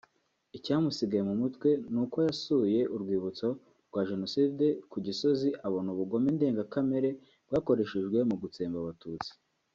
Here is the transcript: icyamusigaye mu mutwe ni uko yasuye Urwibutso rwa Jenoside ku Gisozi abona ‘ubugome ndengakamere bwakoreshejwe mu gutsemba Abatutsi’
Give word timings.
icyamusigaye 0.57 1.21
mu 1.29 1.35
mutwe 1.41 1.69
ni 1.93 1.99
uko 2.03 2.17
yasuye 2.27 2.79
Urwibutso 2.95 3.47
rwa 3.87 4.01
Jenoside 4.09 4.65
ku 4.91 4.97
Gisozi 5.05 5.49
abona 5.67 5.89
‘ubugome 5.91 6.27
ndengakamere 6.35 7.09
bwakoreshejwe 7.47 8.19
mu 8.29 8.35
gutsemba 8.43 8.77
Abatutsi’ 8.83 9.31